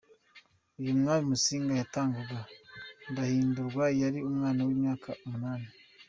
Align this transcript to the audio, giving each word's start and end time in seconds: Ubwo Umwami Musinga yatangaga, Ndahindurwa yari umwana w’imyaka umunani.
Ubwo 0.77 0.89
Umwami 0.95 1.25
Musinga 1.31 1.73
yatangaga, 1.81 2.39
Ndahindurwa 3.09 3.85
yari 4.01 4.19
umwana 4.29 4.59
w’imyaka 4.67 5.09
umunani. 5.23 5.67